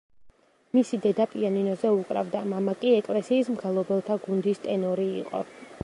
[0.77, 5.49] მისი დედა პიანინოზე უკრავდა, მამა კი ეკლესიის მგალობელთა გუნდის ტენორი იყო.